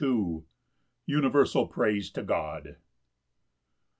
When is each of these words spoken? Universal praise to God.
Universal 1.05 1.67
praise 1.67 2.09
to 2.09 2.23
God. 2.23 2.77